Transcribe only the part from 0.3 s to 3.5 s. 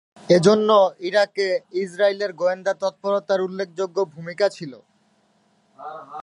এজন্য ইরাকে ইসরাইলের গোয়েন্দা তৎপরতার